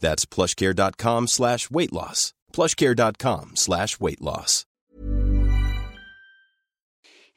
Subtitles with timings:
[0.00, 2.30] That's plushcare.com slash weight loss.
[2.52, 4.66] plushcare.com slash weight loss.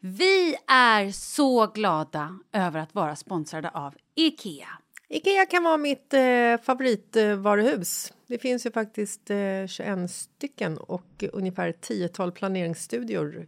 [0.05, 4.67] Vi är så glada över att vara sponsrade av Ikea.
[5.09, 8.13] Ikea kan vara mitt eh, favoritvaruhus.
[8.27, 13.47] Det finns ju faktiskt eh, 21 stycken och ungefär 10 planeringsstudior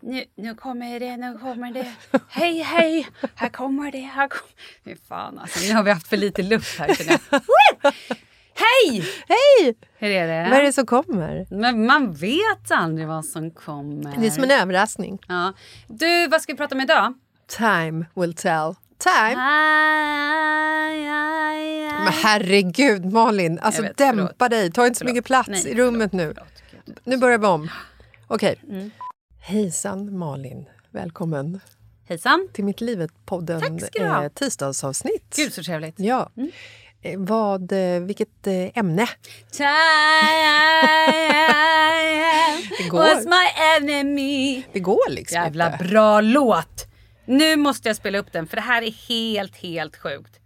[0.00, 1.92] Nu, nu kommer det, nu kommer det.
[2.28, 3.06] Hej, hej!
[3.34, 4.52] Här kommer det, här kommer...
[4.84, 7.40] Fy fan alltså, nu har vi haft för lite luft här känner jag.
[7.40, 7.92] Woo!
[8.54, 9.04] Hej!
[9.28, 9.74] Hej!
[9.98, 10.50] Hur är det?
[10.50, 11.46] Vad är det som kommer?
[11.50, 14.16] Men man vet aldrig vad som kommer.
[14.18, 15.18] Det är som en överraskning.
[15.28, 15.52] Ja.
[15.88, 17.14] Du, vad ska vi prata om idag?
[17.56, 18.74] Time will tell.
[18.98, 19.34] Time?
[19.36, 22.04] Aj, aj, aj.
[22.04, 24.50] Men herregud Malin, alltså vet, dämpa förlåt.
[24.50, 24.72] dig.
[24.72, 25.14] Ta inte så Förlåt.
[25.14, 26.36] mycket plats Nej, i rummet förlåt,
[26.84, 26.92] nu.
[27.04, 27.68] Nu börjar vi om.
[28.26, 28.60] Okej.
[28.68, 28.90] Mm.
[29.48, 31.60] Hejsan Malin, välkommen
[32.08, 32.48] Hejsan.
[32.52, 35.34] till Mitt livet-podden eh, tisdagsavsnitt.
[35.36, 35.94] Gud så trevligt.
[35.98, 36.30] Ja.
[37.02, 39.06] Eh, Vad, eh, vilket eh, ämne?
[42.78, 42.98] Det går.
[42.98, 43.46] was my
[43.90, 44.62] enemy.
[44.72, 45.84] Det går liksom Jävla inte.
[45.84, 46.86] bra låt!
[47.26, 50.40] Nu måste jag spela upp den för det här är helt, helt sjukt.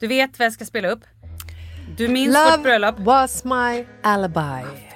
[0.00, 1.00] Du vet vad jag ska spela upp?
[1.96, 2.98] Du minns vårt bröllop?
[2.98, 4.91] was my alibi.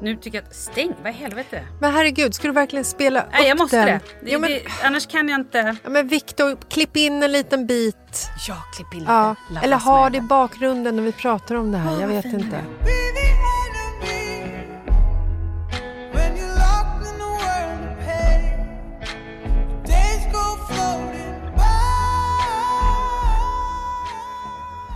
[0.00, 0.54] Nu tycker jag att...
[0.54, 1.62] Stäng, vad i helvete?
[1.80, 3.86] Men herregud, ska du verkligen spela upp Nej jag måste den?
[3.86, 4.00] det.
[4.24, 4.62] det, ja, men, det.
[4.82, 5.76] Annars kan jag inte...
[5.84, 8.28] ja, men Viktor, klipp in en liten bit.
[8.48, 9.12] Ja, klipp in lite.
[9.12, 9.36] Ja.
[9.62, 10.28] Eller ha det i den.
[10.28, 12.00] bakgrunden när vi pratar om det här.
[12.00, 12.64] Jag vet inte.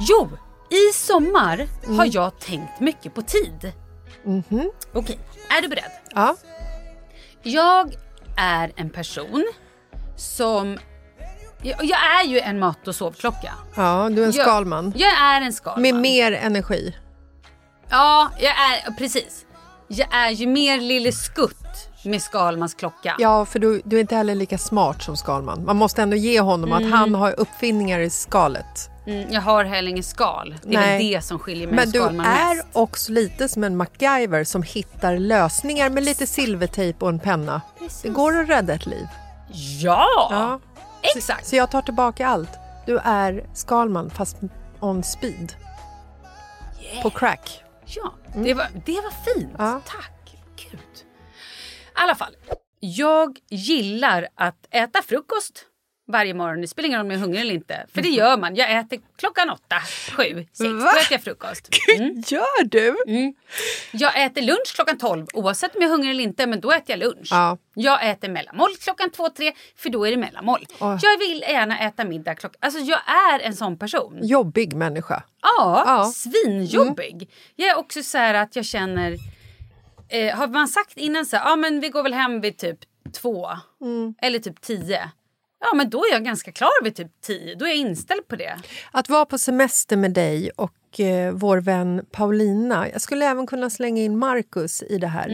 [0.09, 0.29] Jo,
[0.71, 1.67] i sommar
[1.97, 3.73] har jag tänkt mycket på tid.
[4.25, 4.71] Mhm.
[4.93, 5.19] Okej,
[5.59, 5.91] är du beredd?
[6.15, 6.37] Ja.
[7.43, 7.95] Jag
[8.37, 9.45] är en person
[10.17, 10.79] som...
[11.63, 13.55] Jag, jag är ju en mat och sovklocka.
[13.77, 14.93] ja, du är en Jag- skalman.
[14.97, 15.83] Jag är en skalman.
[15.83, 16.97] Med mer energi.
[17.91, 19.47] Ja, jag är, precis.
[19.89, 21.57] Jag är ju mer Lille Skutt
[22.05, 23.17] med Skalmans klocka.
[23.19, 25.65] Ja, för du, du är inte heller lika smart som Skalman.
[25.65, 28.91] Man måste ändå ge honom att han har uppfinningar i skalet.
[29.07, 30.55] Mm, jag har heller ingen skal.
[30.63, 30.99] Det är Nej.
[30.99, 32.11] väl det som skiljer mig Men du är
[32.55, 32.67] mest.
[32.73, 37.61] också lite som en MacGyver som hittar lösningar med lite silvertejp och en penna.
[38.03, 39.07] Det går att rädda ett liv.
[39.81, 40.29] Ja!
[40.31, 40.61] Ja.
[41.17, 41.47] Exakt.
[41.47, 42.51] Så jag tar tillbaka allt.
[42.87, 44.37] Du är Skalman fast
[44.81, 45.53] on speed.
[47.03, 47.65] På crack.
[47.85, 49.53] Ja, det, var, det var fint.
[49.59, 49.81] Ja.
[49.87, 50.37] Tack.
[50.57, 50.81] Gud.
[50.81, 51.05] I
[51.95, 52.37] alla fall.
[52.81, 55.65] Jag gillar att äta frukost
[56.09, 56.61] varje morgon.
[56.61, 57.87] Det spelar ingen roll om jag är hungrig eller inte.
[57.95, 58.57] För det gör man.
[58.57, 59.77] Jag äter klockan åtta,
[60.17, 60.59] sju, sex.
[60.59, 60.91] Då Va?
[60.91, 61.69] äter jag frukost.
[61.99, 62.23] Mm.
[62.27, 62.95] Gör du?
[63.93, 66.47] Jag äter lunch klockan 12 oavsett om jag är hungrig eller inte.
[66.47, 67.29] Men då äter jag lunch.
[67.31, 67.59] Ja.
[67.75, 69.53] Jag äter mellanmål klockan två, tre.
[69.77, 70.67] För då är det mellanmål.
[70.81, 70.99] Åh.
[71.03, 72.59] Jag vill gärna äta middag klockan...
[72.61, 73.01] Alltså jag
[73.35, 74.19] är en sån person.
[74.23, 75.23] Jobbig människa.
[75.43, 76.13] Ja, Ja.
[76.15, 77.31] svinjobbig.
[77.57, 79.17] Jag är också så här att jag känner...
[80.09, 82.79] Eh, har man sagt innan så här, ja men vi går väl hem vid typ
[83.23, 83.49] två
[84.23, 85.11] eller typ tio.
[85.62, 87.55] Ja men då är jag ganska klar vid typ tio.
[87.55, 88.56] Då är jag inställd på det.
[88.93, 92.88] Att vara på semester med dig och eh, vår vän Paulina.
[92.88, 95.29] Jag skulle även kunna slänga in Marcus i det här.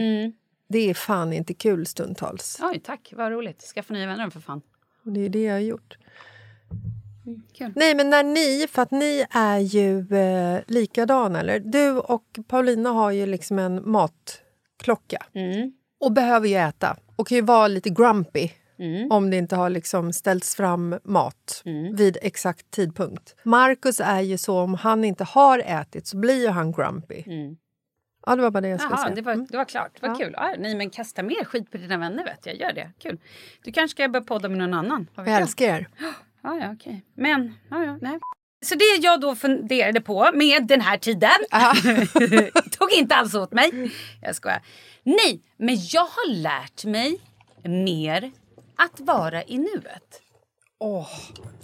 [0.69, 2.59] Det är fan inte kul stundtals.
[2.61, 3.61] Oj tack, vad roligt.
[3.61, 4.61] Skaffa nya vänner för fan.
[5.03, 5.97] Det är det jag har gjort.
[7.57, 7.71] Kul.
[7.75, 11.59] Nej, men när ni, för att ni är ju eh, likadana, eller?
[11.59, 15.71] Du och Paulina har ju liksom en matklocka Mm.
[15.99, 18.49] och behöver ju äta och kan ju vara lite grumpy
[18.79, 19.11] Mm.
[19.11, 21.61] om det inte har liksom ställts fram mat
[21.93, 23.35] vid exakt tidpunkt.
[23.43, 27.23] Marcus är ju så, om han inte har ätit så blir ju han grumpy.
[28.25, 28.99] Ja, det var bara det jag skulle Mm.
[28.99, 29.15] Jaha, säga.
[29.15, 29.91] det var, det var klart.
[30.01, 30.33] Det var kul.
[30.37, 32.55] Ja, nej, men kasta mer skit på dina vänner vet jag.
[32.55, 32.91] Gör det.
[33.01, 33.19] Kul.
[33.63, 35.07] Du kanske ska börja podda med någon annan.
[35.15, 35.41] Vad jag?
[35.41, 35.87] älskar er.
[36.43, 37.05] Ja, ja, okej.
[37.15, 38.19] Men, ja, ja, nej.
[38.65, 41.29] Så det jag då funderade på med den här tiden
[42.79, 43.91] tog inte alls åt mig.
[44.21, 44.61] Jag skojar.
[45.03, 47.19] Nej, men jag har lärt mig
[47.63, 48.31] mer
[48.79, 50.21] att vara i nuet.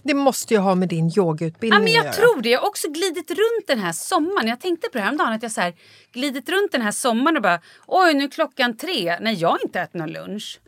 [0.04, 2.28] Det måste ju ha med din yogautbildning Ja, men jag att göra.
[2.28, 2.50] tror det.
[2.50, 4.48] Jag har också glidit runt den här sommaren.
[4.48, 5.74] Jag tänkte på det här om dagen att jag så här,
[6.14, 9.18] glidit runt den här sommaren och bara oj nu är klockan tre.
[9.22, 10.60] Nej, jag har inte ätit någon lunch.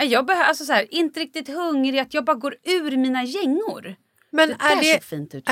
[0.00, 3.96] Jag behöver alltså så här, inte riktigt hungrig, att jag bara går ur mina gängor.
[4.30, 4.90] Men Det är det,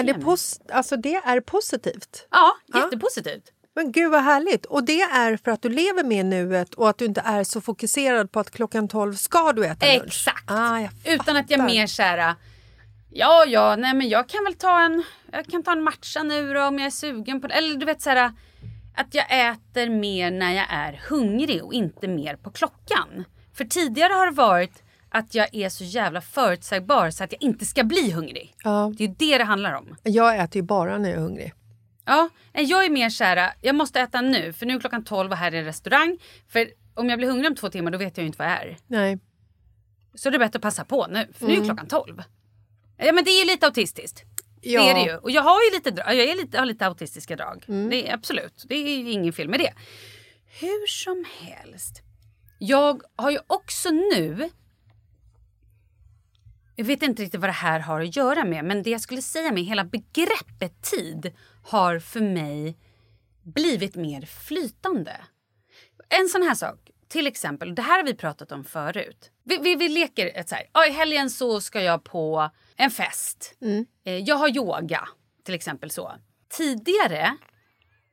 [0.01, 0.25] är det, Jenny.
[0.25, 2.27] pos, alltså det är positivt?
[2.31, 2.91] Ja, Ja.
[3.75, 4.67] Men gud vad härligt!
[4.67, 7.61] Och det är för att du lever med nuet och att du inte är så
[7.61, 10.07] fokuserad på att klockan 12 ska du äta lunch.
[10.07, 10.51] Exakt.
[10.51, 12.35] Ah, jag Utan att jag mer så här,
[13.11, 15.03] ja, ja, nej men jag kan väl ta en,
[15.33, 17.55] jag kan ta en matcha nu då om jag är sugen på det.
[17.55, 18.33] Eller du vet så här,
[18.97, 23.25] att jag äter mer när jag är hungrig och inte mer på klockan.
[23.55, 27.65] För tidigare har det varit att jag är så jävla förutsägbar så att jag inte
[27.65, 28.55] ska bli hungrig.
[28.65, 29.97] Ja, Det är ju det det handlar om.
[30.03, 31.53] jag äter ju bara när jag är hungrig.
[32.11, 35.05] Ja, nej, jag är mer så här, jag måste äta nu för nu är klockan
[35.05, 36.19] 12 och här är en restaurang.
[36.49, 38.63] För om jag blir hungrig om två timmar då vet jag ju inte vad jag
[38.63, 38.77] är.
[38.87, 39.19] Nej.
[40.15, 42.23] Så det är bättre att passa på nu, för nu är klockan 12.
[42.97, 44.23] Ja men det är ju lite autistiskt.
[44.61, 44.83] Ja.
[44.83, 45.17] Det är det ju.
[45.17, 47.65] Och jag har ju lite, jag är lite, har lite autistiska drag.
[47.67, 49.73] Det är, absolut, det är ju ingen fel med det.
[50.61, 52.03] Hur som helst.
[52.59, 54.51] Jag har ju också nu...
[56.77, 59.23] Jag vet inte riktigt vad det här har att göra med men det jag skulle
[59.23, 62.77] säga med hela begreppet tid har för mig
[63.43, 65.17] blivit mer flytande.
[66.09, 69.31] En sån här sak, till exempel, det här har vi pratat om förut.
[69.45, 73.55] Vi, vi, vi leker ett så här, i helgen så ska jag på en fest.
[74.05, 75.09] Eh, Jag har yoga,
[75.45, 76.13] till exempel så.
[76.49, 77.37] Tidigare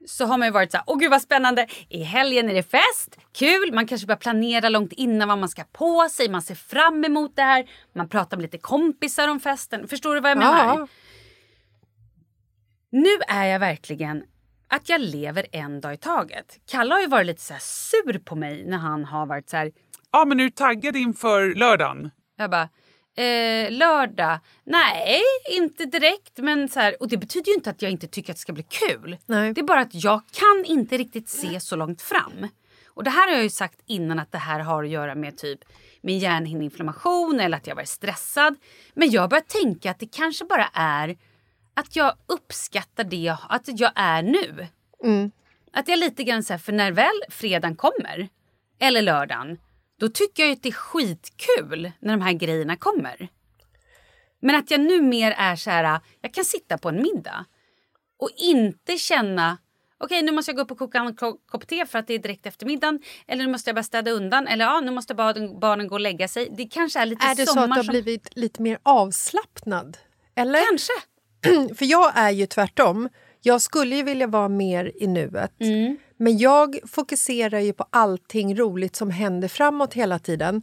[0.05, 2.63] så har man ju varit så här, åh gud vad spännande, i helgen är det
[2.63, 6.55] fest, kul, man kanske börjar planera långt innan vad man ska på sig, man ser
[6.55, 9.87] fram emot det här, man pratar med lite kompisar om festen.
[9.87, 10.65] Förstår du vad jag menar?
[10.65, 10.87] Ja.
[12.91, 14.23] Nu är jag verkligen
[14.67, 16.59] att jag lever en dag i taget.
[16.71, 19.57] Kalle har ju varit lite så här sur på mig när han har varit så
[19.57, 19.71] här,
[20.11, 22.11] Ja, men är du taggad inför lördagen?
[22.37, 22.69] jag bara,
[23.17, 24.39] eh, lördag?
[24.63, 25.21] Nej,
[25.57, 26.37] inte direkt.
[26.37, 28.53] Men så här, och det betyder ju inte att jag inte tycker att det ska
[28.53, 29.17] bli kul.
[29.25, 29.53] Nej.
[29.53, 32.47] Det är bara att jag kan inte riktigt se så långt fram.
[32.87, 35.37] Och det här har jag ju sagt innan att det här har att göra med
[35.37, 35.59] typ
[36.01, 38.55] min hjärnhinneinflammation eller att jag varit stressad.
[38.93, 41.17] Men jag börjar tänka att det kanske bara är
[41.77, 44.67] att jag uppskattar det jag, att jag är nu.
[45.73, 48.29] Att jag lite grann så här, för när väl fredagen kommer,
[48.79, 49.57] eller lördagen,
[49.99, 53.27] då tycker jag att det är skitkul när de här grejerna kommer.
[54.39, 57.45] Men att jag nu mer är så här, jag kan sitta på en middag
[58.19, 59.57] och inte känna
[59.99, 62.13] Okej, nu måste jag gå upp och koka en ko- kopp te för att det
[62.13, 62.99] är direkt efter middagen.
[63.27, 64.47] Eller nu måste jag bara städa undan.
[64.47, 66.49] Eller ja, nu måste barnen, barnen gå och lägga sig.
[66.57, 67.91] Det kanske är lite Är det så att du har som...
[67.91, 69.97] blivit lite mer avslappnad?
[70.35, 70.59] Eller?
[70.69, 70.93] Kanske.
[71.75, 73.09] För jag är ju tvärtom.
[73.41, 75.61] Jag skulle ju vilja vara mer i nuet.
[75.61, 75.97] Mm.
[76.17, 80.61] Men jag fokuserar ju på allting roligt som händer framåt hela tiden.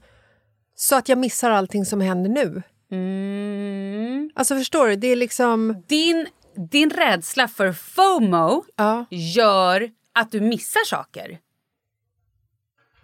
[0.75, 2.63] Så att jag missar allting som händer nu.
[2.93, 4.31] Mm.
[4.35, 4.97] Alltså förstår du?
[4.97, 5.83] Det är liksom...
[5.89, 6.27] Din,
[6.71, 9.05] din rädsla för FOMO Ja.
[9.11, 11.39] gör att du missar saker.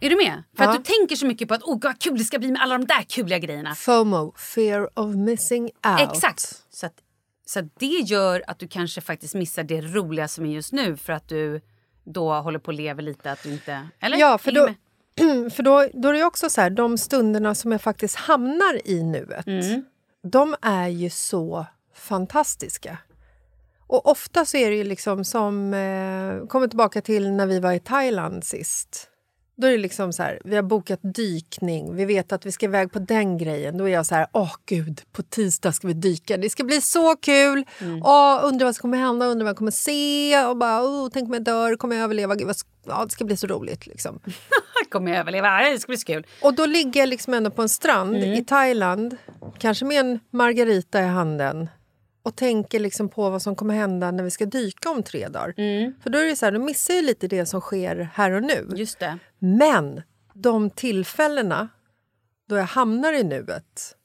[0.01, 0.43] Är du med?
[0.57, 0.71] För Ja.
[0.71, 2.79] att du tänker så mycket på att oh, vad kul det ska bli med alla
[2.79, 3.75] de där kuliga grejerna.
[3.75, 6.01] FOMO, fear of missing out.
[6.13, 6.41] Exakt.
[6.71, 6.95] Så, att,
[7.51, 11.13] så det gör att du kanske faktiskt missar det roliga som är just nu för
[11.13, 11.61] att du
[12.05, 13.89] då håller på att leva lite att du inte...
[14.01, 14.17] Eller?
[14.17, 14.69] Ja, för då,
[15.51, 19.03] för då, då är det också så här, de stunderna som jag faktiskt hamnar i
[19.03, 19.85] nuet, Mm.
[20.23, 22.99] de är ju så fantastiska.
[23.87, 27.73] Och ofta så är det ju liksom som, eh, kommer tillbaka till när vi var
[27.73, 29.11] i Thailand sist.
[29.61, 32.67] Då är det liksom så här, vi har bokat dykning, vi vet att vi ska
[32.67, 33.79] iväg på den grejen.
[33.79, 36.37] Då är jag så här, åh gud, på tisdag ska vi dyka.
[36.37, 37.65] Det ska bli så kul!
[38.05, 40.45] Åh, undrar vad som kommer hända, undrar vad jag kommer se.
[40.45, 42.35] Och bara, oh, tänk om jag dör, kommer jag överleva?
[42.35, 42.49] Gud,
[42.87, 43.87] Ja, det ska bli så roligt.
[43.87, 44.21] Liksom.
[44.91, 45.71] kommer jag överleva.
[45.71, 46.27] Det ska bli så kul.
[46.43, 49.17] Och då ligger jag liksom ändå på en strand i Thailand,
[49.59, 51.69] kanske med en margarita i handen
[52.23, 55.55] och tänker liksom på vad som kommer hända när vi ska dyka om tre dagar.
[56.03, 58.43] För då är det så här, då missar jag lite det som sker här och
[58.43, 58.69] nu.
[58.77, 59.19] Just det.
[59.39, 60.03] Men
[60.35, 61.69] de tillfällena
[62.49, 63.97] då jag hamnar i nuet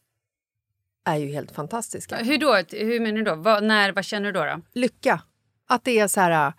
[1.05, 2.15] är ju helt fantastiska.
[2.17, 2.55] Hur då?
[2.69, 3.35] Hur menar du då?
[3.35, 4.45] Vad, när, vad känner du då?
[4.45, 4.61] då?
[4.73, 5.21] Lycka.
[5.67, 6.53] Att det är så här...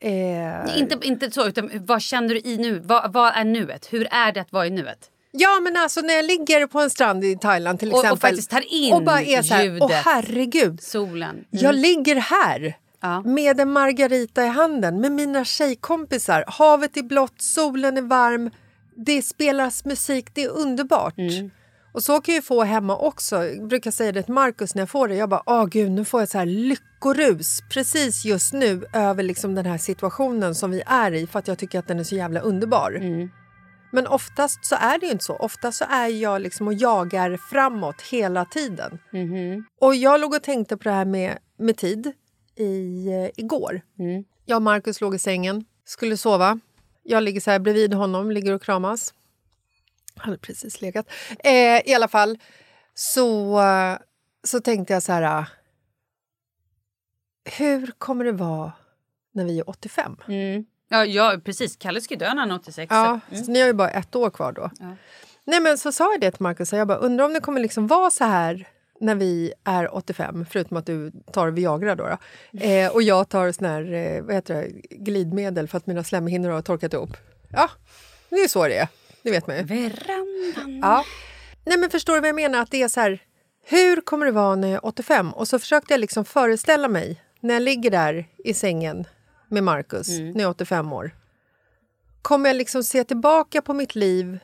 [0.00, 2.78] Eh, Inte, inte så, utan vad känner du i nu?
[2.78, 3.92] Vad, vad är nuet?
[3.92, 5.10] Hur är det att vara i nuet?
[5.30, 8.20] Ja, men alltså när jag ligger på en strand i Thailand till Och- och exempel
[8.30, 9.82] faktiskt tar in och bara är så här, ljudet.
[9.82, 11.30] åh herregud, Solen.
[11.30, 11.44] Mm.
[11.50, 13.22] jag ligger här Ja.
[13.22, 16.44] med en margarita i handen med mina tjejkompisar.
[16.48, 18.50] Havet är blått, solen är varm,
[18.96, 21.18] det spelas musik, det är underbart.
[21.18, 21.50] Mm.
[21.92, 23.44] Och så kan jag få hemma också.
[23.44, 25.14] Jag brukar säga det till Markus när jag får det.
[25.14, 29.54] Jag bara, åh gud, nu får jag så här lyckorus precis just nu över liksom
[29.54, 32.14] den här situationen som vi är i för att jag tycker att den är så
[32.16, 32.96] jävla underbar.
[33.00, 33.30] Mm.
[33.92, 35.36] Men oftast så är det ju inte så.
[35.36, 38.98] Oftast så är jag liksom och jagar framåt hela tiden.
[39.12, 39.64] Mhm.
[39.80, 42.12] Och jag låg och tänkte på det här med, med tid
[42.56, 43.80] i, eh, igår.
[43.98, 44.24] Mm.
[44.44, 46.60] Jag och Markus låg i sängen, skulle sova.
[47.02, 49.14] Jag ligger så här bredvid honom, ligger och kramas.
[50.16, 51.06] Han hade precis legat.
[51.38, 52.38] Eh, I alla fall
[52.94, 53.60] så,
[54.44, 55.38] så tänkte jag så här...
[55.40, 55.46] eh,
[57.58, 58.72] Hur kommer det vara
[59.32, 60.16] när vi är 85?
[60.28, 60.64] Mm.
[60.88, 61.76] Ja, ja, precis.
[61.76, 62.86] Kalle ska ju dö när han är 86.
[62.90, 64.70] Ja, så- så ni har ju bara ett år kvar då.
[64.80, 64.96] Ja.
[65.44, 66.72] Nej, men så sa jag det till Markus.
[66.72, 68.68] Jag bara, undrar om det kommer liksom vara så här
[69.00, 72.08] när vi är 85, förutom att du tar Viagra då.
[72.52, 72.60] då.
[72.64, 76.50] Eh, och jag tar sån här, eh, vad heter det, glidmedel för att mina slemhinnor
[76.50, 77.16] har torkat ihop.
[77.52, 77.70] Ja,
[78.30, 78.88] det är så det är.
[79.22, 79.62] Det vet man ju.
[79.62, 80.78] Verandan.
[80.82, 81.04] Ja.
[81.64, 82.58] Nej, men förstår du vad jag menar?
[82.62, 83.22] Att det är så här,
[83.66, 85.32] hur kommer det vara när jag är 85?
[85.34, 89.04] Och så försökte jag liksom föreställa mig när jag ligger där i sängen
[89.48, 91.10] med Markus när jag är 85 år.
[92.22, 94.38] Kommer jag liksom se tillbaka på mitt liv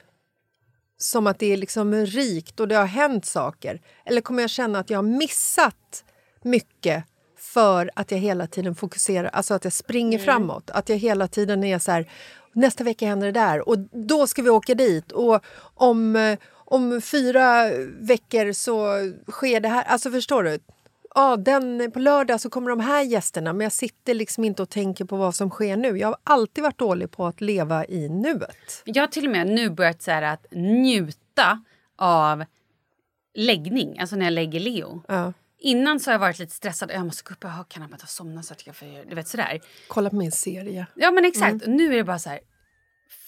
[0.99, 3.81] som att det är liksom rikt och det har hänt saker?
[4.05, 6.05] Eller kommer jag känna att jag har missat
[6.43, 7.05] mycket
[7.37, 10.71] för att jag hela tiden fokuserar, alltså att jag springer framåt?
[10.71, 12.11] Att jag hela tiden är så här,
[12.53, 15.45] nästa vecka händer det där och då ska vi åka dit och
[15.75, 17.71] om, eh, om fyra
[18.01, 18.95] veckor så
[19.31, 19.85] sker det här.
[19.85, 20.59] Alltså förstår du?
[21.15, 24.71] Ja, den, på lördag så kommer de här gästerna men jag sitter liksom inte och
[24.71, 25.99] tänker på vad som sker nu.
[25.99, 28.83] Jag har alltid varit dålig på att leva i nuet.
[28.85, 31.63] Jag har till och med nu börjat så att njuta
[31.97, 32.45] av
[33.35, 35.03] läggning, alltså när jag lägger Leo.
[35.09, 35.33] Ja.
[35.59, 36.91] Innan så har jag varit lite stressad.
[36.91, 39.09] Jag måste gå upp och ha kan jag somna så att jag får...
[39.09, 39.61] Du vet sådär.
[39.89, 40.87] Kolla på min serie.
[40.95, 41.63] Ja men exakt.
[41.63, 42.41] Och nu är det bara så här.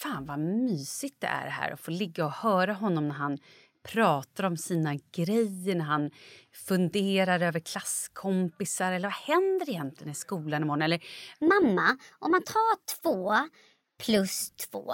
[0.01, 3.37] Fan vad mysigt det är här att få ligga och höra honom när han
[3.93, 6.11] pratar om sina grejer, när han
[6.67, 10.81] funderar över klasskompisar eller vad händer egentligen i skolan imorgon?
[10.81, 10.99] Eller
[11.39, 13.33] Mamma, om man tar två
[14.05, 14.93] plus två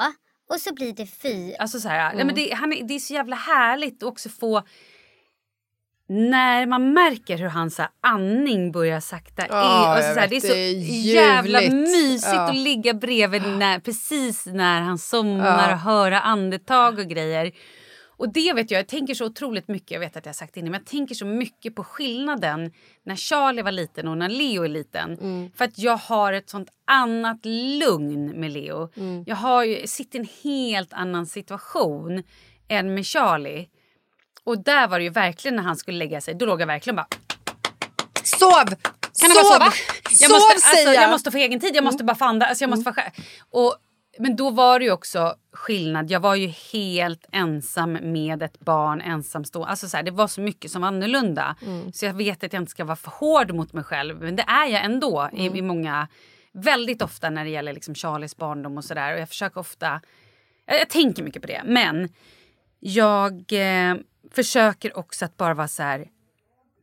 [0.49, 1.55] och så blir det fyra.
[1.59, 4.29] Alltså så här, nej, men det, han, är- det är så jävla härligt att också
[4.29, 4.63] få...
[6.07, 9.97] När man märker hur hans andning börjar sakta Ja, in.
[9.97, 12.41] Och så, här, det är så det är jävla mysigt Ja.
[12.49, 15.73] att ligga bredvid när, precis när han somnar Ja.
[15.73, 17.51] och höra andetag och grejer.
[18.23, 20.53] Och det vet jag, jag tänker så otroligt mycket, jag vet att jag har sagt
[20.53, 22.71] det innan, men jag tänker så mycket på skillnaden
[23.05, 25.13] när Charlie var liten och när Leo är liten.
[25.13, 25.51] Mm.
[25.55, 27.45] För att jag har ett sånt annat
[27.79, 28.89] lugn med Leo.
[28.95, 29.23] Mm.
[29.27, 32.23] Jag har ju, sitter i en helt annan situation
[32.67, 33.67] än med Charlie.
[34.43, 36.95] Och där var det ju verkligen när han skulle lägga sig, då låg jag verkligen
[36.95, 37.07] bara
[38.23, 38.65] Sov!
[38.65, 38.75] kan
[39.13, 39.33] Sov!
[39.33, 39.73] bara sova?
[40.19, 41.09] Jag måste, alltså, jag!
[41.09, 43.11] måste få egen tid, jag måste bara få andas, alltså, jag måste få själv.
[43.49, 43.75] Och
[44.19, 46.11] men då var det ju också skillnad.
[46.11, 49.69] Jag var ju helt ensam med ett barn, ensamstående.
[49.69, 51.55] Alltså så här, det var så mycket som var annorlunda.
[51.93, 54.21] Så jag vet att jag inte ska vara för hård mot mig själv.
[54.21, 56.07] Men det är jag ändå i, i många...
[56.55, 59.13] Väldigt ofta när det gäller liksom Charlies barndom och sådär.
[59.13, 60.01] Och jag försöker ofta...
[60.65, 61.61] Jag, jag tänker mycket på det.
[61.65, 62.09] Men
[62.79, 63.95] jag eh,
[64.31, 66.07] försöker också att bara vara så här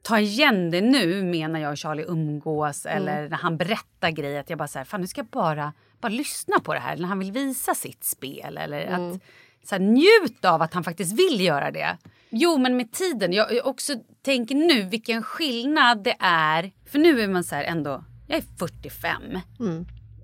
[0.03, 4.41] ta igen det nu med när jag och Charlie umgås eller när han berättar grejer.
[4.41, 6.97] Att jag bara så här, fan nu ska jag bara, bara lyssna på det här
[6.97, 8.59] när han vill visa sitt spel.
[8.59, 9.21] Eller att
[9.65, 11.99] så här, njut av att han faktiskt vill göra det.
[12.31, 16.73] Jo men med tiden, jag jag också tänker nu vilken skillnad det är.
[16.87, 19.23] För nu är man så här ändå, jag är 45.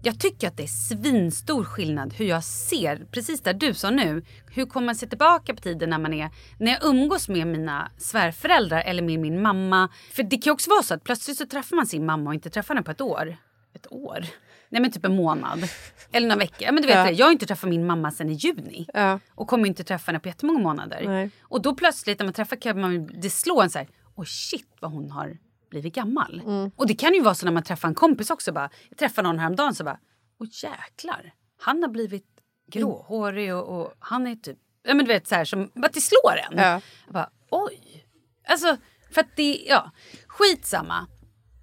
[0.06, 4.22] Jag tycker att det är svinstor skillnad hur jag ser, precis där du sa nu.
[4.50, 7.90] Hur kommer man se tillbaka på tiden när man är, när jag umgås med mina
[7.98, 9.88] svärföräldrar eller med min mamma.
[10.12, 12.50] För det kan också vara så att plötsligt så träffar man sin mamma och inte
[12.50, 13.36] träffar henne på ett år.
[13.74, 14.26] Ett år?
[14.68, 15.68] Nej men typ en månad.
[16.12, 16.62] Eller några veckor.
[16.62, 17.04] Ja, men du vet Ja.
[17.04, 18.86] det, jag har inte träffat min mamma sedan i juni.
[18.94, 19.20] Ja.
[19.34, 21.02] Och kommer inte träffa henne på jättemånga månader.
[21.06, 21.30] Nej.
[21.40, 24.68] Och då plötsligt när man träffar kan man det slår en så här, oh shit
[24.80, 25.36] vad hon har
[25.70, 26.42] blivit gammal.
[26.46, 26.70] Mm.
[26.76, 28.52] Och det kan ju vara så när man träffar en kompis också.
[28.52, 29.98] Bara, jag träffade någon häromdagen så bara,
[30.40, 31.34] åh jäklar.
[31.58, 32.26] Han har blivit
[32.72, 36.00] gråhårig och, och han är typ, ja men du vet så här som, bara det
[36.00, 36.58] slår en.
[36.58, 36.80] Ja.
[37.04, 38.06] Jag bara, oj.
[38.48, 38.76] Alltså,
[39.10, 39.90] för att det, ja,
[40.26, 41.06] skitsamma.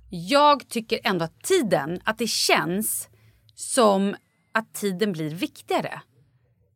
[0.10, 3.10] Jag tycker ändå att tiden, att det känns
[3.55, 4.15] som
[4.51, 6.01] att tiden blir viktigare.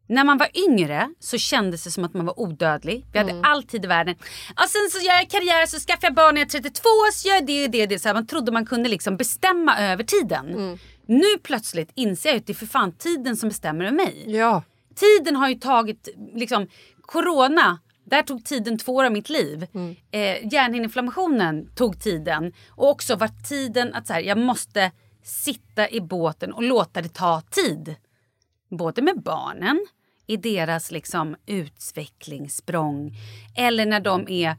[0.07, 3.05] När man var yngre så kändes det som att man var odödlig.
[3.11, 4.15] Vi hade all tid i världen.
[4.63, 6.83] Och sen så gör jag karriär, så skaffar jag barn när jag är 32,
[7.13, 7.85] så gör jag det och det.
[7.85, 7.99] det.
[7.99, 10.77] Så här, man trodde man kunde liksom bestämma över tiden.
[11.05, 14.23] Nu plötsligt inser jag att det är för fan tiden som bestämmer över mig.
[14.27, 14.63] Ja.
[14.95, 16.67] Tiden har ju tagit, liksom,
[17.01, 19.67] corona, där tog tiden två år av mitt liv.
[20.11, 22.53] Eh, hjärnhinneinflammationen tog tiden.
[22.69, 24.91] Och också var tiden att så här, jag måste
[25.23, 27.95] sitta i båten och låta det ta tid.
[28.69, 29.87] Både med barnen,
[30.27, 33.15] i deras liksom utvecklingssprång.
[33.55, 34.55] Eller när de är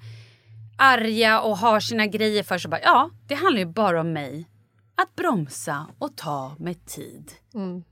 [0.78, 2.70] arga och har sina grejer för sig.
[2.70, 4.48] Bara, Ja, det handlar ju bara om mig.
[4.94, 7.32] Att bromsa och ta med tid.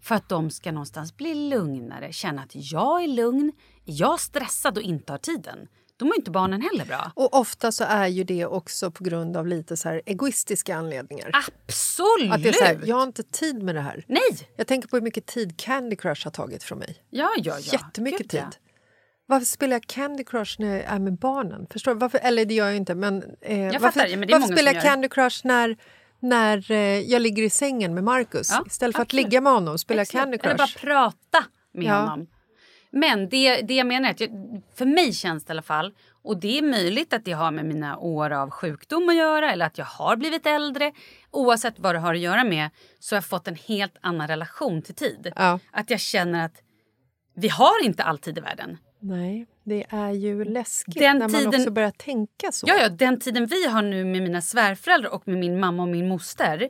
[0.00, 3.52] För att de ska någonstans bli lugnare, känna att jag är lugn.
[3.86, 7.12] Är jag stressad och inte har tiden, då mår inte barnen heller bra.
[7.14, 11.30] Och ofta så är ju det också på grund av lite så här egoistiska anledningar.
[11.32, 12.32] Absolut!
[12.32, 14.04] Att det är så här, jag har inte tid med det här.
[14.08, 14.48] Nej!
[14.56, 16.96] Jag tänker på hur mycket tid Candy Crush har tagit från mig.
[17.10, 17.72] Ja, ja, ja.
[17.72, 18.40] Jättemycket Gud, tid.
[18.40, 18.50] ja.
[19.28, 21.66] Varför spelar jag Candy Crush när jag är med barnen?
[21.70, 22.00] Förstår du?
[22.00, 23.22] Varför, eller det gör jag inte, men...
[23.40, 24.82] Eh, Jag varför fattar, ja, men varför spelar jag.
[24.82, 25.76] Candy Crush när,
[26.20, 28.50] när eh, jag ligger i sängen med Marcus?
[28.50, 29.24] Ja, Istället för att absolut.
[29.24, 30.08] ligga med honom spelar jag.
[30.08, 30.80] Candy Eller bara Crush.
[30.80, 32.00] prata med Ja.
[32.00, 32.26] honom.
[32.96, 34.30] Men det, det jag menar är att jag,
[34.74, 37.64] för mig känns det i alla fall, och det är möjligt att det har med
[37.64, 40.92] mina år av sjukdom att göra eller att jag har blivit äldre.
[41.30, 44.82] Oavsett vad det har att göra med så har jag fått en helt annan relation
[44.82, 45.32] till tid.
[45.36, 45.58] Ja.
[45.70, 46.62] Att jag känner att
[47.34, 48.78] vi har inte all tid i världen.
[49.00, 52.66] Nej, det är ju läskigt Den när man tiden- också börjar tänka så.
[52.68, 55.88] Ja, ja, den tiden vi har nu med mina svärföräldrar och med min mamma och
[55.88, 56.68] min moster.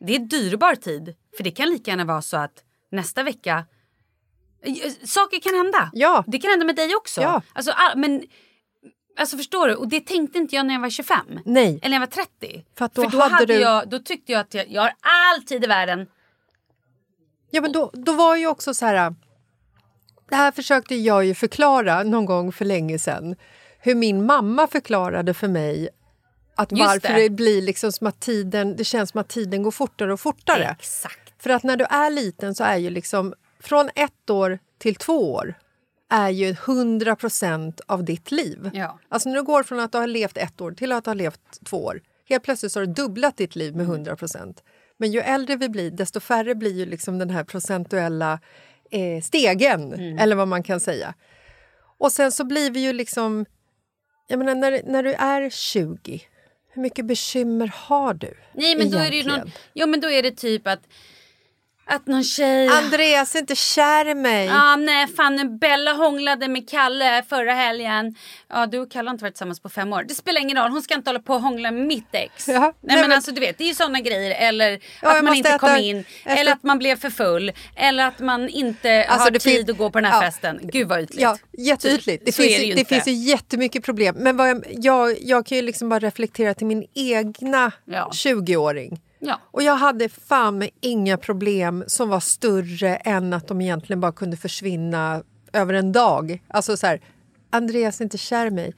[0.00, 1.14] Det är dyrbar tid.
[1.36, 3.64] För det kan lika gärna vara så att nästa vecka...
[4.66, 5.90] eh, Saker kan hända.
[5.92, 6.24] Ja.
[6.26, 7.20] Det kan hända med dig också.
[7.20, 7.42] Ja.
[7.52, 8.22] Alltså, all, men,
[9.18, 9.74] alltså förstår du?
[9.74, 11.18] Och det tänkte inte jag när jag var 25.
[11.44, 11.66] Nej.
[11.82, 12.64] Eller när jag var 30.
[12.78, 14.92] För då då, hade hade du- jag, då tyckte jag att jag, jag har
[15.34, 16.06] all tid i världen.
[17.50, 19.14] Ja, men då, då var ju också så här...
[20.28, 23.36] Det här försökte jag ju förklara någon gång för länge sedan.
[23.78, 25.88] Hur min mamma förklarade för mig
[26.56, 27.22] att Just varför det.
[27.22, 27.30] det.
[27.30, 30.76] blir liksom som att tiden, det känns som att tiden går fortare och fortare.
[30.80, 31.42] Exakt.
[31.42, 35.34] För att när du är liten så är ju liksom från ett år till två
[35.34, 35.54] år
[36.08, 38.70] är ju 100% av ditt liv.
[38.74, 38.98] Ja.
[39.08, 41.60] Alltså när du går från att du har levt ett år till att ha levt
[41.64, 42.02] två år.
[42.28, 44.56] Helt plötsligt så har du dubblat ditt liv med 100%
[44.96, 48.40] Men ju äldre vi blir, desto färre blir ju liksom den här procentuella
[48.90, 51.14] eh, stegen, eller vad man kan säga.
[51.98, 53.46] Och sen så blir vi ju liksom...
[54.28, 56.22] Jag menar, när, när du är 20,
[56.68, 58.34] hur mycket bekymmer har du?
[58.52, 59.58] Nej men då är det ju någon, egentligen?
[59.74, 60.80] jo men då är det typ att,
[61.88, 62.68] att någon tjej...
[62.68, 64.46] Andreas är inte kär i mig.
[64.46, 68.14] Ja, nej, fan Bella hånglade med Kalle förra helgen.
[68.48, 70.04] Ja, du och Kalle har inte varit tillsammans på fem år.
[70.08, 72.48] Det spelar ingen roll, hon ska inte hålla på och hångla med mitt ex.
[72.48, 74.48] Ja, nej, nej, men, alltså du vet, det är ju sådana grejer.
[74.48, 76.04] Eller Ja, att man inte äta- kom in.
[76.24, 77.52] äta- Eller att man blev för full.
[77.76, 80.30] Eller att man inte Alltså, har tid finns- att gå på den här ja.
[80.30, 80.60] festen.
[80.62, 81.20] Gud vad ytligt.
[81.20, 82.22] Ja, jätteytligt.
[82.26, 84.14] Det, Så finns, det ju, det finns ju jättemycket problem.
[84.18, 88.10] Men jag, jag, jag kan ju liksom bara reflektera till min egna Ja.
[88.14, 89.00] 20-åring.
[89.26, 89.40] Ja.
[89.50, 94.36] Och jag hade fan inga problem som var större än att de egentligen bara kunde
[94.36, 96.42] försvinna över en dag.
[96.48, 97.00] Alltså så här,
[97.50, 98.74] Andreas är inte kär i mig.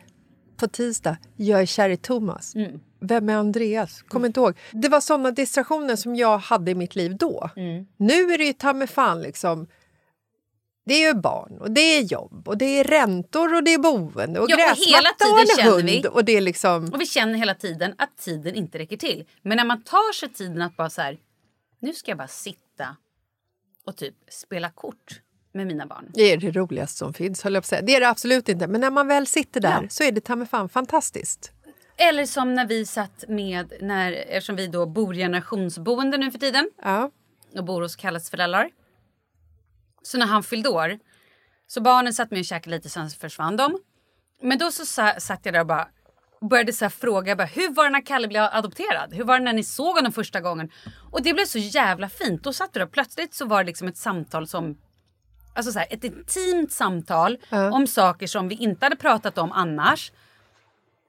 [0.56, 2.54] På tisdag, jag är kär i Thomas.
[2.54, 2.80] Mm.
[3.00, 4.02] Vem är Andreas?
[4.02, 4.58] Kommer inte ihåg.
[4.72, 7.50] Det var såna distraktioner som jag hade i mitt liv då.
[7.56, 7.86] Mm.
[7.96, 9.66] Nu är det ju ta mig fan liksom
[10.88, 13.78] Det är ju barn och det är jobb och det är räntor och det är
[13.78, 15.86] boende och Ja, och hela gräsmatta och tiden en känner hund.
[15.88, 16.92] vi- Och det är liksom...
[16.92, 19.24] Och vi känner hela tiden att tiden inte räcker till.
[19.42, 21.18] Men när man tar sig tiden att bara så här,
[21.80, 22.96] nu ska jag bara sitta
[23.86, 25.20] och typ spela kort
[25.52, 26.10] med mina barn.
[26.14, 27.82] Det är det roligaste som finns, höll jag på att säga.
[27.82, 28.66] Det är det absolut inte.
[28.66, 29.88] Men när man väl sitter där Ja.
[29.88, 31.52] så är det ta fan fantastiskt.
[31.96, 36.38] Eller som när vi satt med, när, eftersom vi då bor i generationsboende nu för
[36.38, 37.10] tiden Ja.
[37.56, 38.70] och bor hos Kalles föräldrar.
[40.08, 40.98] Så när han fyllde år,
[41.66, 43.78] så barnen satt med och käkade lite, sen försvann de.
[44.42, 45.88] Men då så sa, satt jag där och bara
[46.50, 49.14] började så fråga bara, hur var det när Kalle blev adopterad?
[49.14, 50.70] Hur var det när ni såg honom första gången?
[51.12, 52.42] Och det blev så jävla fint.
[52.42, 54.78] Då satt vi där plötsligt så var det liksom ett samtal som
[55.54, 57.38] Alltså så här, ett intimt samtal
[57.72, 60.12] om saker som vi inte hade pratat om annars.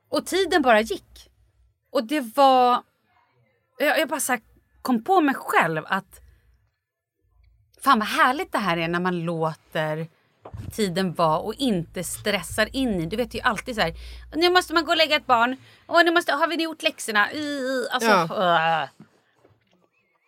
[0.09, 1.29] Och tiden bara gick.
[1.91, 2.83] Och det var...
[3.77, 4.37] Jag, jag bara så
[4.81, 6.21] kom på mig själv att...
[7.81, 10.07] Fan vad härligt det här är när man låter
[10.71, 13.05] tiden vara och inte stressar in i.
[13.05, 13.93] Du vet ju alltid så här.
[14.35, 15.55] Nu måste man gå och lägga ett barn.
[15.85, 17.27] Och nu måste, har vi gjort läxorna?
[17.33, 18.83] Uh, alltså, Ja.
[18.83, 18.89] uh.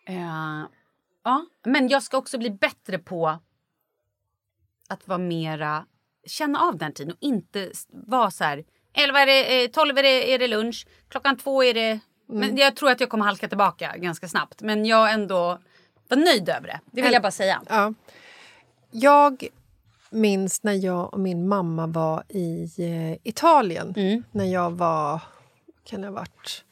[0.06, 0.66] Eh,
[1.24, 3.38] ja, men jag ska också bli bättre på
[4.88, 5.86] att vara mera
[6.26, 10.02] känna av den tiden och inte vara så här 11 är det, eh, 12 är
[10.02, 12.00] det, är det lunch, klockan två är det...
[12.26, 14.62] Men jag tror att jag kommer halka tillbaka ganska snabbt.
[14.62, 15.58] Men jag ändå
[16.16, 16.80] var nöjd över det.
[16.90, 17.62] Det vill jag bara säga.
[17.68, 17.94] Ja.
[18.90, 19.48] Jag
[20.10, 23.94] minns när jag och min mamma var i eh, Italien.
[23.96, 24.24] Mm.
[24.30, 25.20] När jag var...
[25.84, 26.64] kan jag ha varit?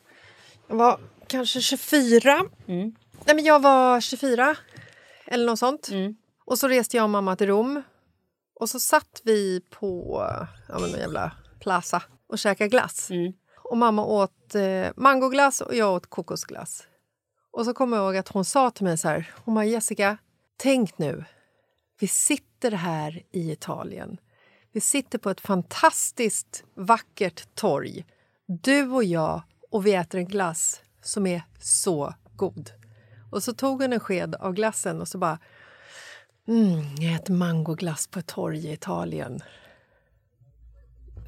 [0.69, 2.41] Jag var kanske 24.
[2.67, 2.95] Mm.
[3.25, 4.57] Nej, men jag var 24,
[5.27, 5.89] eller något sånt.
[5.91, 6.17] Mm.
[6.45, 7.83] Och så reste jag och mamma till Rom.
[8.55, 10.23] Och så satt vi på
[10.69, 13.11] ja, men någon jävla plaza och käkade glass.
[13.11, 13.33] Mm.
[13.57, 16.87] Och mamma åt eh, mangoglass och jag åt kokosglass.
[17.53, 20.19] Och så kommer jag ihåg att hon sa till mig så här, hon bara Jessica,
[20.57, 21.25] tänk nu,
[22.01, 24.17] vi sitter här i Italien.
[24.73, 28.05] Vi sitter på ett fantastiskt vackert torg.
[28.47, 32.71] Du och jag och vi äter en glass som är så god.
[33.31, 35.39] Och så tog hon en sked av glassen och så bara
[36.49, 39.41] Mm, jag äter mangoglass på ett torg i Italien.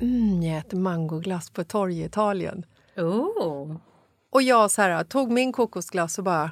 [0.01, 2.67] Mm, jag äter mangoglass på ett torg i Italien.
[2.97, 3.77] Oh.
[4.33, 6.51] Och jag så här, tog min kokosglass och bara...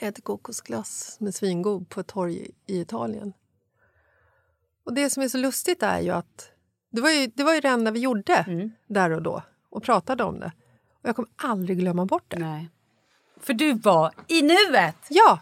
[0.00, 3.32] Jag äter kokosglass är svingod på ett torg i Italien.
[4.84, 6.50] Och det som är så lustigt är ju att
[6.90, 10.24] det var ju det, var ju det enda vi gjorde där och då och pratade
[10.24, 10.52] om det.
[11.02, 12.38] Och jag kommer aldrig glömma bort det.
[12.38, 12.70] Nej.
[13.40, 15.06] För du var i nuet.
[15.08, 15.40] Ja,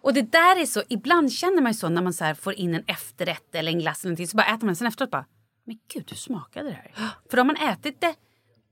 [0.00, 2.74] Och det där är så, ibland känner man ju så när man så får in
[2.74, 5.26] en efterrätt eller en glass eller någonting så bara äter man sen efteråt bara,
[5.64, 6.92] men gud hur smakade det här?
[7.30, 8.14] För då har man ätit det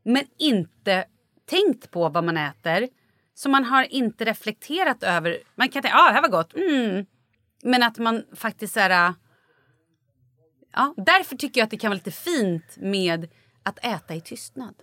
[0.02, 1.04] men inte
[1.50, 2.88] tänkt på vad man äter.
[3.34, 7.06] Så man har inte reflekterat över, man kan tänka, ah, det här var gott, mm.
[7.62, 9.14] Men att man faktiskt så här,
[10.72, 13.28] ja, därför tycker jag att det kan vara lite fint med
[13.62, 14.74] att äta i tystnad.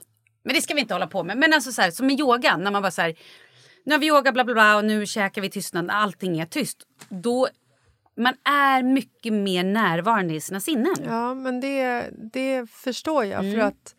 [0.43, 1.37] Men det ska vi inte hålla på med.
[1.37, 3.15] Men alltså så här, som med yogan, när man bara så här,
[3.85, 6.77] nu har vi yoga bla bla bla och nu käkar vi tystnad, allting är tyst.
[7.09, 7.47] Då,
[8.17, 10.95] man är mycket mer närvarande i sina sinnen.
[11.05, 13.53] ja men det, det förstår jag.
[13.53, 13.95] För att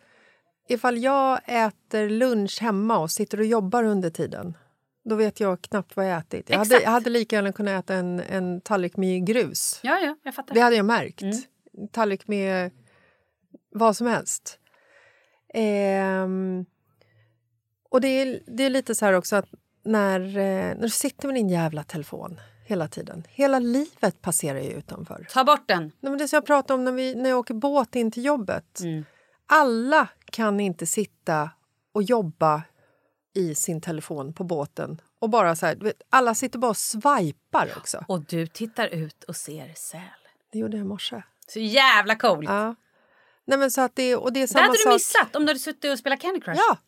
[0.68, 4.57] ifall jag äter lunch hemma och sitter och jobbar under tiden
[5.09, 6.50] då vet jag knappt vad jag ätit.
[6.50, 9.81] Jag hade, jag hade lika gärna kunnat äta en, en tallrik med grus.
[9.83, 10.54] Ja, ja, jag fattar.
[10.54, 11.22] Det hade jag märkt.
[11.92, 12.70] Tallrik med
[13.70, 14.59] vad som helst.
[15.54, 16.66] Ehm,
[17.90, 19.46] och det är, det är lite så här också att
[19.85, 20.35] när, eh,
[20.74, 23.24] när du sitter med din jävla telefon hela tiden.
[23.28, 25.26] Hela livet passerar ju utanför.
[25.31, 25.83] Ta bort den.
[25.83, 28.24] Nej, men det som jag pratade om när, vi, när jag åker båt in till
[28.24, 28.81] jobbet.
[29.50, 31.50] Alla kan inte sitta
[31.92, 32.62] och jobba
[33.34, 35.00] i sin telefon på båten.
[35.18, 38.04] Och bara så här, alla sitter bara och swipar också.
[38.08, 40.00] Och du tittar ut och ser säl.
[40.52, 41.22] Det gjorde jag i morse.
[41.46, 42.48] Så jävla coolt.
[42.48, 42.74] Ja.
[43.44, 45.50] Nej, men så att det, och det är det samma hade du missat om du
[45.50, 46.61] hade suttit och spelat Candy Crush.
[46.68, 46.78] Ja.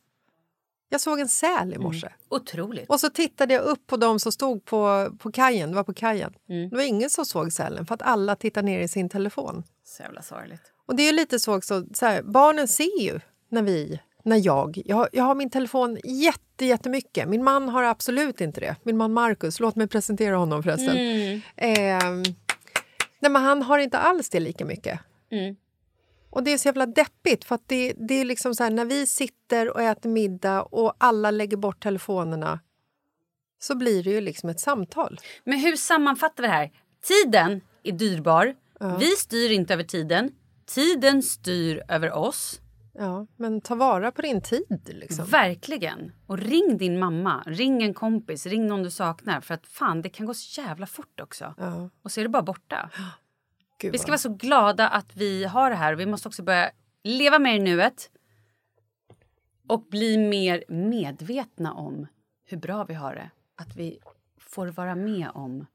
[0.88, 2.08] Jag såg en säl i morse.
[2.28, 2.88] Otroligt.
[2.88, 5.70] Och så tittade jag upp på de som stod på, på kajen.
[5.70, 6.34] Det var på kajen.
[6.48, 6.70] Mm.
[6.70, 9.62] Det var ingen som såg sälen för att alla tittar ner i sin telefon.
[9.84, 10.72] Så jävla sorgligt.
[10.90, 14.46] Och det är ju lite så också, så här, barnen ser ju när vi, när
[14.46, 17.28] jag, jag, har- jag har min telefon jätte, jättemycket.
[17.28, 18.76] Min man har absolut inte det.
[18.82, 20.96] Min man Marcus, låt mig presentera honom förresten.
[20.96, 21.40] Mm.
[21.56, 22.22] Ehm,
[23.20, 25.00] nej, men han har inte alls det lika mycket.
[25.30, 25.56] Mm.
[26.30, 29.06] Och det är så jävla deppigt för det, det är liksom så här, när vi
[29.06, 32.60] sitter och äter middag och alla lägger bort telefonerna
[33.60, 35.20] så blir det ju liksom ett samtal.
[35.44, 36.70] Men hur sammanfattar vi det här?
[37.02, 38.54] Tiden är dyrbar.
[38.98, 40.32] Vi styr inte över tiden.
[40.74, 42.60] Tiden styr över oss.
[42.92, 44.90] Ja, men ta vara på din tid.
[44.92, 45.24] Liksom.
[45.24, 46.12] Verkligen.
[46.26, 49.40] Och ring din mamma, ring en kompis, ring någon du saknar.
[49.40, 51.54] För att fan, det kan gå så jävla fort också.
[51.58, 51.90] Ja.
[52.02, 52.90] Och så är det bara borta.
[53.78, 55.94] Gud, Vi ska vara så glada att vi har det här.
[55.94, 56.70] Vi måste också börja
[57.02, 58.10] leva mer i nuet.
[59.68, 62.06] Och bli mer medvetna om
[62.44, 63.30] hur bra vi har det.
[63.54, 63.98] Att vi
[64.38, 65.66] får vara med om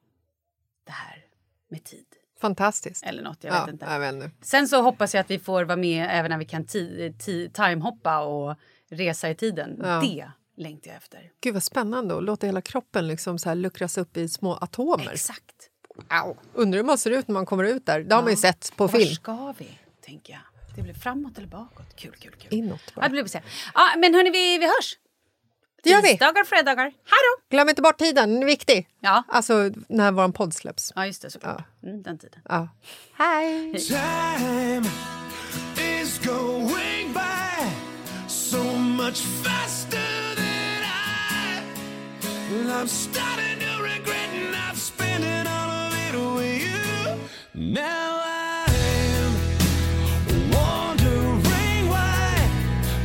[0.83, 1.25] det här
[1.69, 2.05] med tid.
[2.41, 3.03] Fantastiskt.
[3.05, 3.85] Eller något, jag ja, vet inte.
[3.85, 4.31] Jag vet.
[4.41, 7.51] Sen så hoppas jag att vi får vara med även när vi kan ti- ti-
[7.51, 8.55] timehoppa och
[8.89, 9.79] resa i tiden.
[9.83, 9.99] Ja.
[10.01, 10.31] Det
[10.63, 11.31] längtar jag efter.
[11.41, 15.11] Gud vad spännande att låta hela kroppen liksom så här luckras upp i små atomer.
[15.13, 15.69] Exakt.
[16.09, 16.35] Au.
[16.53, 17.99] Undrar hur man ser ut när man kommer ut där.
[18.01, 19.15] Det har man ju sett på Och Var film.
[19.15, 19.67] ska vi,
[20.05, 20.41] tänker jag?
[20.75, 21.95] Det blir framåt eller bakåt?
[21.95, 22.53] Kul, kul, kul.
[22.53, 23.07] Inåt Ja, bara.
[23.09, 23.41] det blir.
[23.73, 24.97] Ja, men hörni, vi, vi hörs.
[25.85, 26.09] Det gör vi.
[26.09, 26.83] Tisdagar, fredagar.
[26.83, 27.55] Hej då!
[27.55, 28.87] Glöm inte bort tiden, den är viktig.
[28.99, 29.23] Ja.
[29.27, 30.93] Alltså när vår podd släpps.
[30.95, 31.31] Ja, just det.
[31.31, 31.63] Såklart.
[31.83, 32.39] Mm, den tiden.
[32.49, 32.67] Ja.
[33.17, 33.73] Hej!
[33.87, 34.85] Time
[36.01, 37.69] is going by
[38.27, 41.61] so much faster than I.
[42.51, 47.15] Well, I'm starting to regret not spending all of it with you.
[47.53, 49.31] Now I'm
[50.51, 52.49] wondering why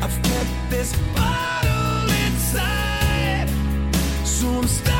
[0.02, 0.94] I've kept this
[4.60, 4.99] So I'm